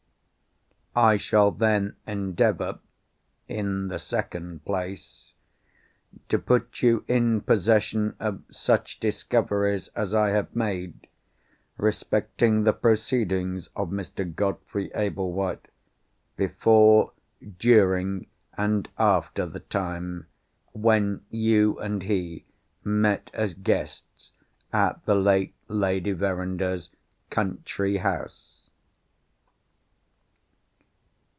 I 0.93 1.15
shall 1.15 1.51
then 1.51 1.95
endeavour—in 2.05 3.87
the 3.87 3.97
second 3.97 4.65
place—to 4.65 6.37
put 6.37 6.81
you 6.81 7.05
in 7.07 7.39
possession 7.39 8.17
of 8.19 8.43
such 8.51 8.99
discoveries 8.99 9.87
as 9.95 10.13
I 10.13 10.31
have 10.31 10.53
made, 10.53 11.07
respecting 11.77 12.65
the 12.65 12.73
proceedings 12.73 13.69
of 13.73 13.87
Mr. 13.89 14.25
Godfrey 14.35 14.91
Ablewhite, 14.93 15.69
before, 16.35 17.13
during 17.57 18.27
and 18.57 18.89
after 18.97 19.45
the 19.45 19.61
time, 19.61 20.27
when 20.73 21.23
you 21.29 21.79
and 21.79 22.03
he 22.03 22.43
met 22.83 23.31
as 23.33 23.53
guests 23.53 24.31
at 24.73 25.05
the 25.05 25.15
late 25.15 25.55
Lady 25.69 26.11
Verinder's 26.11 26.89
country 27.29 27.95
house. 27.99 28.49